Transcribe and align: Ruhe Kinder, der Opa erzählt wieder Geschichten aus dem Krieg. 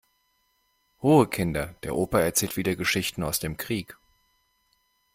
Ruhe 1.03 1.27
Kinder, 1.27 1.75
der 1.83 1.95
Opa 1.95 2.21
erzählt 2.21 2.57
wieder 2.57 2.75
Geschichten 2.75 3.21
aus 3.21 3.37
dem 3.37 3.55
Krieg. 3.57 3.99